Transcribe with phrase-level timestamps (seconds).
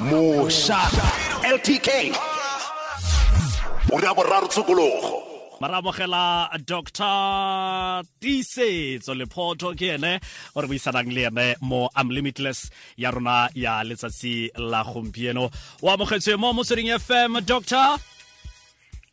[0.00, 0.80] moša
[1.54, 1.88] ltk
[3.92, 5.22] o ra boraro tsokologo
[5.60, 10.18] maramogela dr Tiisetso lephoto ke ene
[10.54, 15.50] o re buisanang le ene mo unlimitless ya rona ya letsatsi la gompieno.
[15.82, 17.98] O amogetswe mo motsweding fm doctor?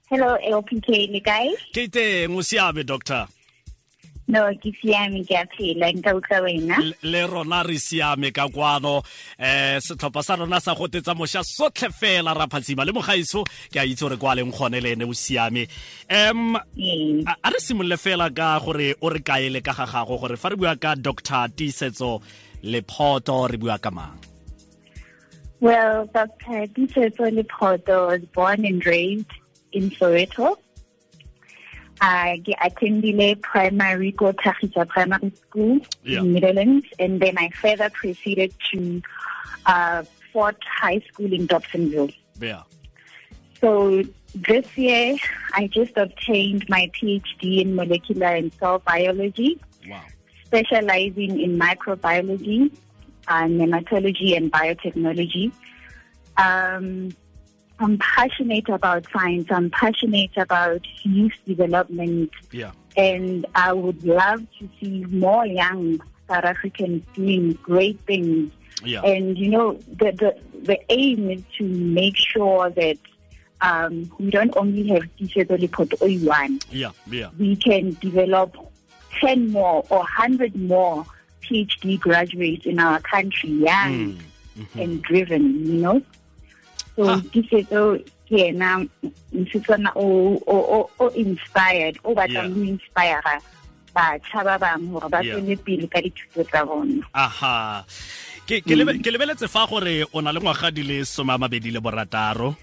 [0.09, 1.53] Hello, LPK le kae?
[1.73, 3.29] ke teng o siame doctor
[4.31, 6.77] No, ke siame ke a phela nka utlwa wena.
[7.03, 9.01] Le- rona re siame ka kwano
[9.37, 13.85] eh setlhopha sa rona sa gotetsa mošwa sotlhe fela ra phatsima le mogaiso ke a
[13.85, 15.67] itse gore kwa leng gone le ene o siame
[16.09, 20.37] em a a re simolole fela ka gore o re kaele ka ga gago gore
[20.37, 22.21] fa re bua ka dr tisetso
[22.63, 24.15] lephoto re bua ka mang
[25.61, 26.65] Well, Dr.
[26.73, 29.29] tisetso lephoto was born and raised
[29.71, 30.57] in Soweto.
[32.01, 36.21] Uh, ke attended primary go Thagisa Primary School Yeah.
[36.21, 39.01] in Netherlands, and then I further proceeded to
[39.67, 42.13] uh, Forte High School in Dobsonville.
[42.39, 42.63] yeah
[43.61, 44.01] So
[44.33, 45.17] this year,
[45.53, 49.59] I just obtained my PhD in molecular and cell biology.
[49.87, 50.01] wow
[50.51, 52.69] specializing in microbiology,
[53.27, 55.45] uh, nematology, and biotechnology.
[56.37, 57.11] Um,
[57.81, 59.47] I'm passionate about science.
[59.49, 66.43] I'm passionate about youth development, yeah and I would love to see more young South
[66.43, 68.51] Africans doing great things.
[68.83, 72.97] yeah And you know, the the, the aim is to make sure that
[73.61, 78.55] um, we don't only have Tiisetso Lephoto one yeah yeah we can develop
[79.19, 81.05] 10 more or 100 more
[81.43, 84.19] PhD graduates in our country, young
[84.75, 86.01] and driven, you know.
[87.01, 87.97] So Ah.
[88.31, 88.79] ke ena
[89.33, 93.35] yeah, o inspired, o batlang ho inspire
[93.95, 97.03] batjha ba bangwe gore ba tswele pele ka dithuto tsa bona.
[97.13, 97.83] aha.
[98.47, 101.37] Ke ke lebe- ke lebeletse fa gore o na le ngwaga di le some a
[101.37, 102.55] mabedi le borataro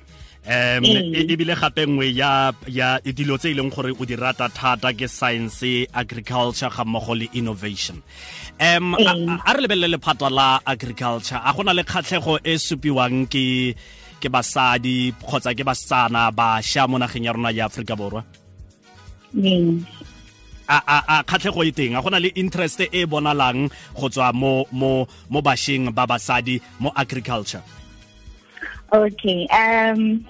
[0.48, 0.84] um
[1.28, 5.04] ebile gape nngwe ya ya dilo tse e leng gore o di rata thata ke
[5.04, 8.00] science agriculture ga mmogo le innovation.
[8.58, 13.76] Um a re lebelele lephatwa la agriculture a gona le kgatlhego e supiwang ke
[14.20, 18.22] ke basadi kgotsa ke basana bašwa mo nageng ya rona ya aforika borwa
[19.28, 19.84] Yes.
[20.68, 24.64] a a a kgatlhego e teng a gona le interest e bonalang go tswa mo
[24.72, 27.62] mo mo bašweng ba basadi mo agriculture
[28.88, 29.44] Okay.
[29.52, 30.24] Um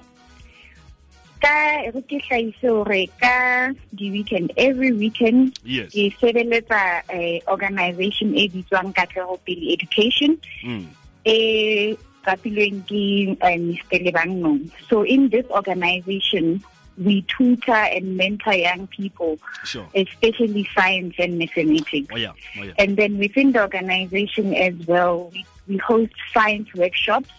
[1.39, 1.55] ka
[1.95, 8.51] re ke hlahise hore ka di weekend every weekend yes ke sebeletsa eh, organization e
[8.51, 10.35] bitswang katlego pele education
[10.67, 10.83] mm.
[11.23, 11.95] e
[12.25, 14.71] kapilweng ke Mr.
[14.89, 16.63] So in this organization
[16.97, 22.09] we tutor and mentor young people sure especially science and mathematics.
[22.11, 26.67] oh yeah oh yeah And then within the organization as well, we, we host science
[26.75, 27.29] workshops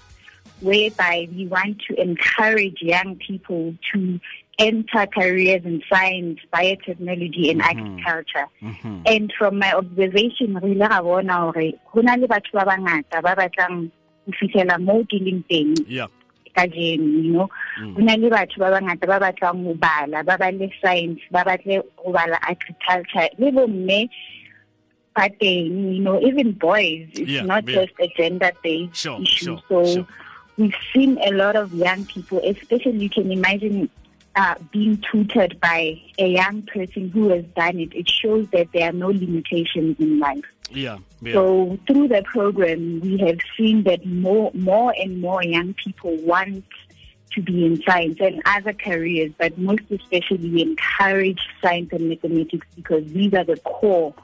[0.60, 4.20] whereby we want to encourage young people to
[4.58, 8.44] enter careers in science, biotechnology, and agriculture.
[8.60, 9.02] Mhm.
[9.08, 11.52] And from my observation, re ile ra bona
[14.26, 15.74] hore ho na le batho ba bangata ba batlang ho fihlella moo ke leng teng.
[15.88, 16.06] Yeah.
[16.56, 17.48] Kajeno you know.
[17.80, 17.94] Mm.
[17.94, 21.82] ho na le batho ba bangata ba batlang ho bala ba bale science ba batle
[21.96, 23.28] ho bala agriculture.
[23.38, 24.08] Le bomme
[25.14, 27.84] ba teng you know even boys it's Yeah, not yeah.
[27.84, 29.44] just a gender based Sure, issue.
[29.44, 30.06] sure, so sure.
[30.56, 33.88] we've seen a lot of young people especially you can imagine
[34.36, 37.92] uh, being tutored by a young person who has done it.
[37.92, 43.00] It shows that there are no limitations in life yeah yeah so through the program,
[43.00, 46.64] we have seen that more, more and more young people want
[47.32, 52.66] to be in science and other careers, but most especially we encourage science and mathematics
[52.74, 54.14] because these are the core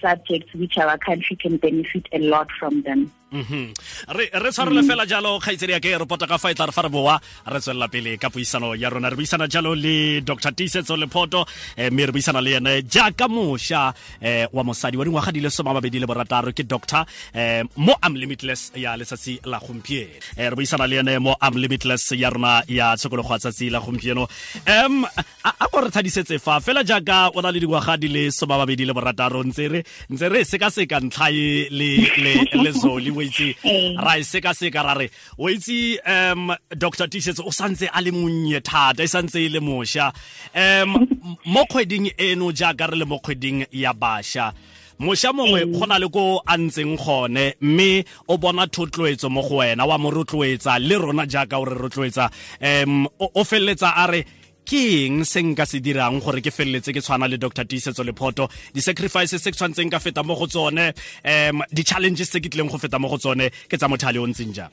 [0.00, 3.12] subjects which our country can benefit a lot from them.
[3.30, 3.74] Mhm.
[4.08, 6.72] re re tshwarele fela jalo kgaitsedi ya ke re pota ka fa e tla re
[6.72, 7.20] fa re boa.
[7.46, 9.10] Re tswelela pele ka puisano ya rona.
[9.10, 10.52] Re buisana jalo le dr.
[10.52, 11.44] Tisetso lephoto
[11.76, 15.50] eh, mme re buisana le ene jaaka mošwa eh, wa mosadi wa dingwaga di le
[15.50, 20.08] soma a mabedi le borataro ke doctor eh, mo unlimitless ya letsatsi la gompieno.
[20.36, 24.26] Re buisana le ene mo unlimitless ya rona ya tshokologo ya tsatsi la gompieno.
[24.64, 25.04] Um
[25.44, 28.64] a ko re thadisetse fa fela jaaka o na le dingwaga di le soma a
[28.64, 33.22] mabedi le borataro ntse re ntse re sekaseka ntlha e le le le zoli o
[33.22, 33.94] itse Eh.
[33.98, 38.60] ra e sekaseka ra re o itse um dr tisetso o santse a le monnye
[38.62, 40.12] thata e santse e le mošwa.
[40.54, 41.08] Um
[41.52, 44.52] mo kgweding eno jaaka re le mo kgweding ya bašwa
[44.98, 49.56] mošwa mongwe go na le ko a ntseng gone mme o bona thotloetso mo go
[49.62, 52.30] wena wa mo rotloetsa le rona jaaka o re rotloetsa
[52.60, 54.24] um o o feleletsa a re
[54.68, 57.64] ke eng se nka se dirang gore ke feleletse ke tshwana le dr.
[57.64, 58.48] Tisetso lephoto?
[58.76, 60.92] Di-sacrifices se ke tshwanetseng ka feta mo go tsone
[61.24, 64.52] um di-challenges tse ke tlileng go feta mo go tsone ke tsa mothale o ntseng
[64.52, 64.72] jang?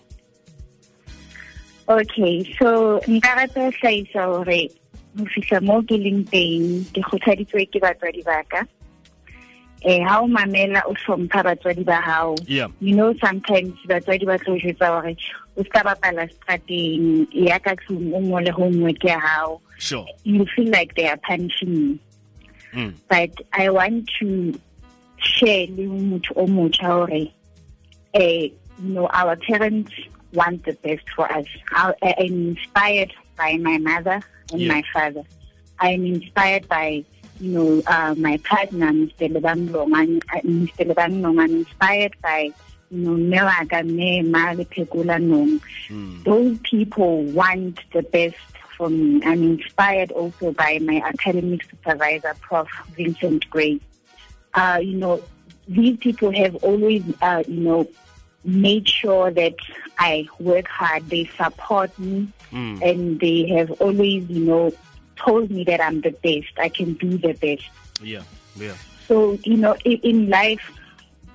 [1.88, 4.68] Okay so nka rata tlhaisa gore
[5.16, 10.28] go fitlha mo ke leng teng ke kgothaditswe ke batswadi baka um eh ha o
[10.28, 12.36] mamela o hlompha batswadi ba hao.
[12.50, 12.68] Yeah.
[12.82, 15.16] You know sometimes batswadi ba tlo jwetsa gore
[15.56, 20.46] o ska bapala strateng ya ka tlung o ngwe le homework ke hao sure you
[20.56, 22.00] feel like they are punishing me.
[22.74, 22.94] mm.
[23.10, 24.60] but I want to
[25.18, 27.32] share le motho o motjha hore
[28.14, 28.50] eh
[28.84, 29.92] you know our parents
[30.34, 34.74] want the best for us I am inspired by my mother and Yeah.
[34.74, 35.24] my father
[35.80, 37.04] I am inspired by
[37.40, 39.28] you know uh, my partner Mr.
[39.36, 40.88] Longan uh, Mr.
[40.90, 42.52] Lebang Longan inspired by
[42.92, 46.24] you know Mewaka Me Male Pekula Nong Mm.
[46.24, 48.36] those people want the best
[48.78, 49.22] for me.
[49.24, 52.68] I'm inspired also by my academic supervisor, Prof.
[52.96, 53.80] Vincent Gray.
[54.54, 55.22] Uh, you know,
[55.68, 57.88] these people have always, uh, you know,
[58.44, 59.56] made sure that
[59.98, 61.10] I work hard.
[61.10, 62.82] They support me Mm.
[62.82, 64.72] and they have always, you know,
[65.18, 66.54] told me that I'm the best.
[66.58, 67.64] I can do the best.
[68.02, 68.24] yeah
[68.56, 68.76] yeah
[69.08, 70.62] So, you know, in, in life,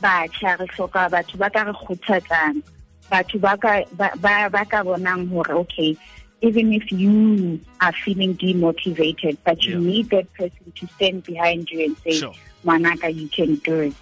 [0.01, 2.63] batjha re hloka batho ba ka re kgothatsang
[3.11, 5.97] batho ba ka ba- ba ba ka bonang hore okay
[6.43, 9.87] even if you are feeling demotivated but you Yeah.
[9.93, 12.35] need that person to stand behind you and say Sure.
[12.65, 13.95] manaka you can do it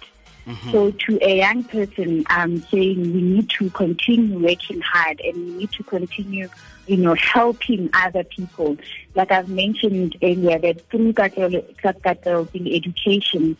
[0.47, 0.71] Mhm.
[0.71, 5.51] so to a young person i'm saying we need to continue working hard and we
[5.59, 6.47] need to continue
[6.87, 8.77] you know helping other people
[9.15, 13.57] like i've mentioned earlier that through Katel education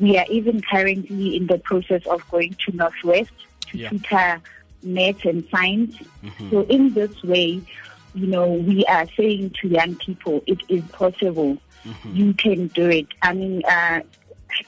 [0.00, 3.30] we are even currently in the process of going to Northwest
[3.70, 3.90] to Yeah.
[3.90, 4.40] tutor
[4.82, 5.94] math and science.
[6.24, 6.50] Mhm.
[6.50, 7.60] So in this way,
[8.14, 11.56] you know, we are saying to young people, it is possible.
[11.84, 12.16] Mhm.
[12.16, 13.06] You can do it.
[13.22, 14.00] I mean, uh,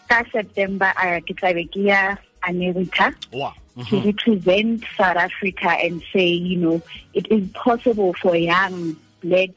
[0.08, 4.04] ka September, I ke tla be ke ya America wow to Mhm.
[4.04, 6.82] represent South Africa and say, you know,
[7.12, 9.50] it is possible for young black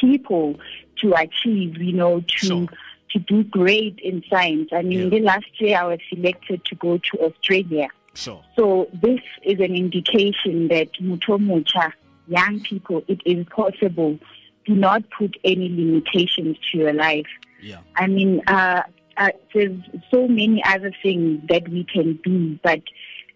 [0.00, 0.58] people
[1.00, 2.66] to achieve, you know, to Sure.
[3.10, 4.70] to do great in science.
[4.72, 5.08] I mean, Yeah.
[5.10, 7.88] the last year I was selected to go to Australia.
[8.14, 11.92] sure So this is an indication that Mutomucha,
[12.32, 14.18] young people, it is possible.
[14.66, 17.26] Do not put any limitations to your life.
[17.60, 18.82] yeah I mean, uh,
[19.16, 19.78] uh, there's
[20.10, 22.82] so many other things that we can do, but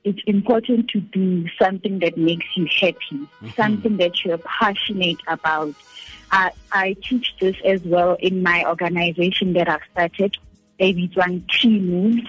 [0.05, 5.75] it's important to do something that makes you happy, something that you're passionate about.
[6.31, 10.37] Uh, I teach this as well in my organization that I've started,
[10.79, 12.29] Baby One Tea Moves,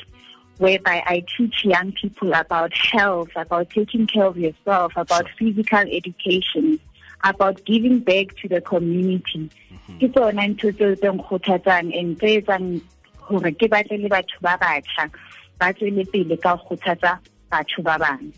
[0.57, 6.79] whereby I teach young people about health, about taking care of yourself, about physical education,
[7.23, 9.49] about giving back to the community.
[9.71, 9.97] Mm-hmm.
[9.99, 12.81] Ke tsona ntho tseo tse nkgothatsang and tse etsang
[13.19, 15.09] hore ke batle le batho ba batjha
[15.59, 17.19] ba tswele pele ka ho kgothatsa
[17.51, 18.33] batho ba bang.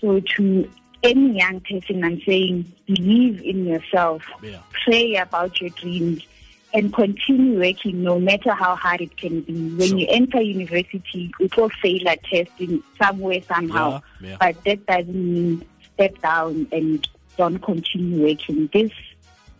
[0.00, 0.68] So to
[1.02, 4.62] any young person, I'm saying believe in yourself, yeah.
[4.84, 6.26] Pray about your dreams,
[6.74, 9.52] and continue working no matter how hard it can be.
[9.52, 9.98] When Sure.
[9.98, 14.02] you enter university, it will fail a test in somewhere, somehow.
[14.20, 14.36] Yeah, yeah.
[14.40, 18.68] But that doesn't mean step down and don't continue working.
[18.72, 18.90] This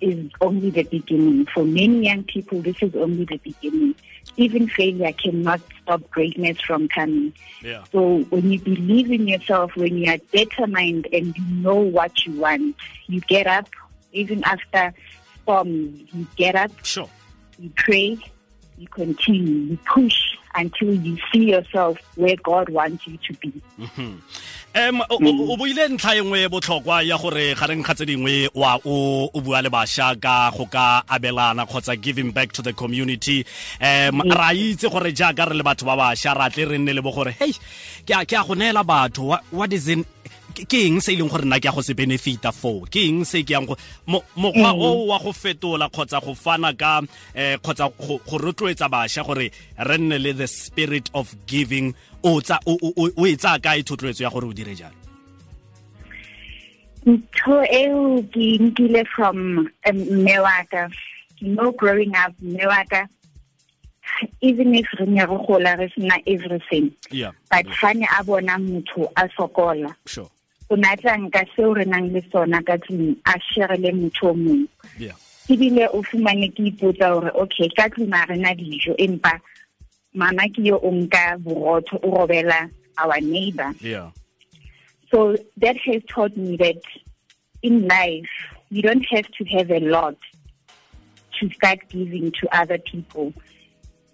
[0.00, 1.46] is only the beginning.
[1.55, 3.94] For many young people, this is only the beginning.
[4.37, 7.32] Even failure cannot stop greatness from coming.
[7.62, 12.26] yeah So when you believe in yourself, when you are determined and you know what
[12.26, 12.74] you want,
[13.06, 13.69] you get up,
[14.12, 14.93] even after
[15.46, 17.08] you get up, sure.
[17.58, 18.19] you pray,
[18.79, 20.17] you continue, you push
[20.56, 23.53] until you see yourself where God wants you to be.
[24.74, 25.27] em o- mm.
[25.41, 29.31] o o buile ntlha engwe e botlhokwa ya gore gareng ga tse dingwe wa o
[29.32, 33.46] o bua le bašwa ka go ka abelana kgotsa giving back to the community.
[33.81, 34.34] Um mm.
[34.34, 37.13] ra itse gore jaaka re le batho ba bašwa ra tle re nne le bo
[37.13, 37.53] gore hei
[38.05, 39.27] ke a go neela batho.
[39.31, 40.05] Wha- what is in
[40.55, 43.25] ke eng se e leng gore nna ke ya go se benefita for ke eng
[43.27, 47.03] se ke yang go mo- mokgwa o wa go fetola kgotsa go fana ka
[47.34, 52.58] eh kgotsa go rotloetsa bašwa gore re nne le the spirit of giving o tsa
[52.67, 54.94] o o- o o e tsaya ka e thotloetso ya gore o dire jalo?
[57.05, 60.89] Ntho eo ke e nkile from um, mme wa ka.
[61.41, 63.05] You growing up mme wa ka
[64.41, 66.93] even if re ne re gola re sena everything.
[67.11, 67.32] Yeah.
[67.51, 69.94] But fane ne a bona motho a sokola.
[70.06, 70.31] Sure
[70.70, 74.34] o na tla nka seo re nang le sona ka tlung a sherele motho o
[74.34, 74.68] mongwe
[74.98, 75.16] yeah.
[75.48, 79.40] Ebile o fumane ke ipotsa gore okay ka tlung a rena dijo empa
[80.14, 83.74] mama ke yo o nka borotho o robela our neighbor.
[83.80, 84.10] Yeah.
[85.10, 86.80] So that has taught me that
[87.62, 88.30] in life,
[88.70, 90.16] you don't have to have a lot
[91.40, 93.32] to start giving to other people.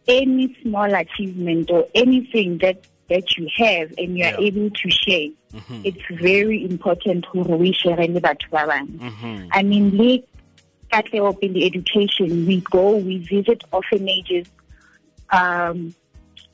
[0.08, 4.48] Any small achievement or anything that that you have and you are Yeah.
[4.48, 5.28] able to share
[5.88, 8.90] it's very important gore we share le batho ba bang
[9.60, 10.10] i mean le
[10.92, 14.46] katlego pele education we go we visit orphanages
[15.40, 15.94] um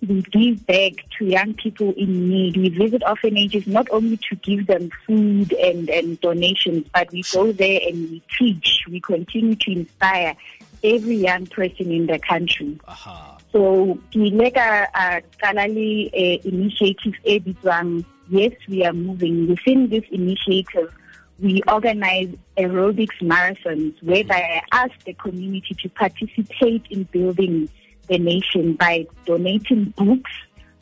[0.06, 2.56] we give back to young people in need.
[2.58, 7.50] We visit orphanages not only to give them food and, and donations, but we go
[7.50, 8.84] there and we teach.
[8.90, 10.36] We continue to inspire
[10.84, 12.78] every young person in the country.
[12.86, 16.10] aha So ke ile ka a qala le
[16.44, 19.48] initiative e bitswang Yes We Are Moving.
[19.48, 20.92] Within this initiative,
[21.40, 27.70] we organize aerobics marathons whereby I ask the community to participate in building
[28.08, 30.32] the nation by donating books,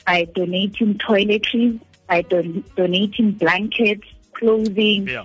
[0.05, 1.79] by donating toiletries,
[2.09, 5.23] by don- donating blankets, clothing, yeah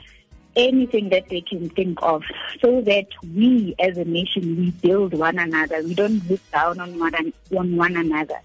[0.56, 2.22] anything that they can think of
[2.60, 5.82] so that we as a nation we build one another.
[5.82, 8.40] We don't look down on one, on one another.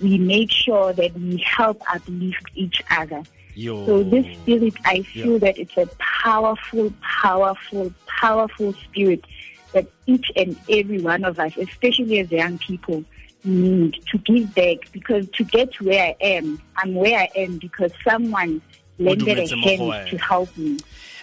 [0.00, 3.22] We make sure that we help uplift each other.
[3.54, 3.86] Yo.
[3.86, 9.24] So this spirit i feel that it's a powerful powerful powerful spirit
[9.72, 13.02] that each and every one of us especially as young people
[13.42, 14.90] need to give back.
[14.92, 18.62] Because to get to where i am i'm where i am because someone
[19.00, 20.78] lended a dumetse mo go hand to help me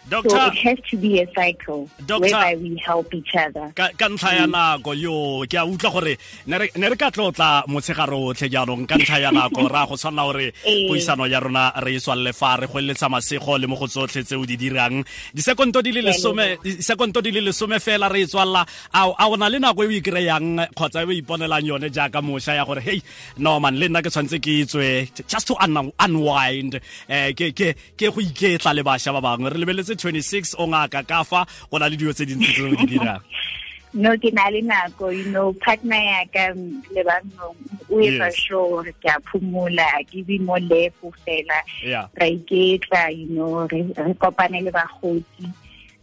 [0.09, 3.73] so it has to be a cycle Doctor- whereby we help each other.
[3.73, 6.57] ka ntlha ya nako yo ke a gore ne
[6.89, 9.67] re ka tlotla motshegare otlhe jaanong ka ntlha ya nako.
[9.67, 10.53] Ra go tshwanela gore
[10.89, 14.35] puisano ya rona re e fa re go eletsa masego le mo go tsotlhe tse
[14.35, 15.03] o di dirang.
[15.33, 18.27] Disekonto di le lesome disekonto di le lesome fela re e
[18.93, 22.21] a o na le nako e o e kry-yang kgotsa e o iponelang yone jaaka
[22.21, 23.01] mošwa ya gore hey
[23.37, 26.79] no man le nna ke tshwanetse ke itswe just to un unwind.
[27.09, 29.49] Eh, ke ke ke go iketla le bašwa ba bangwe.
[29.49, 32.75] Re lebeletse 26 o ngaka ka fa go na le dio tse dintsi tse o
[32.75, 33.21] di dirang
[33.95, 37.55] No, ke na le nako, you know, partner ya ka mm, le banong
[37.87, 41.63] o etsa sure gore ke a phomola, ke be mo lepo fela.
[41.79, 42.11] Yeah.
[42.19, 43.87] Ra iketla, you know, re
[44.19, 45.47] kopane le bagotsi.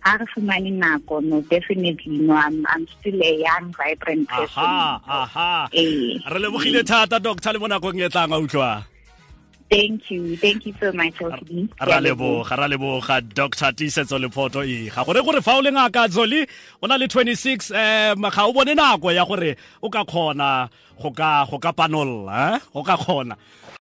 [0.09, 4.65] Ha re fumane nako, no, definitely, no, I'm, I'm still a young, vibrant person.
[4.65, 6.17] aha aha Eh.
[6.33, 8.87] re lebogile thata doctor le mo nakong e tlang a utlwa
[9.73, 11.17] Thank you, thank you so much,
[11.81, 16.09] ra leboga ra leboga dr tisetso lephoto e ga gore gore fa o le ngaka
[16.13, 16.47] zoli
[16.83, 17.73] o na le 26
[18.15, 20.69] um ga o bone nako ya gore o ka kgona
[21.01, 22.61] go ka go ka panolla eh?
[22.75, 23.35] o ka kgona